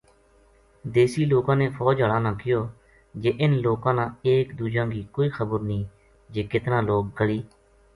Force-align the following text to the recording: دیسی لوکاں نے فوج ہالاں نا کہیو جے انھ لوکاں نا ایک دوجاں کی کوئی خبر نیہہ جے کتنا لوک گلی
دیسی 0.95 1.23
لوکاں 1.33 1.55
نے 1.61 1.67
فوج 1.77 1.97
ہالاں 2.01 2.21
نا 2.25 2.31
کہیو 2.39 2.61
جے 3.21 3.29
انھ 3.43 3.55
لوکاں 3.65 3.93
نا 3.97 4.05
ایک 4.29 4.45
دوجاں 4.59 4.85
کی 4.93 5.01
کوئی 5.15 5.29
خبر 5.37 5.59
نیہہ 5.69 5.89
جے 6.33 6.41
کتنا 6.51 6.77
لوک 6.89 7.05
گلی 7.19 7.39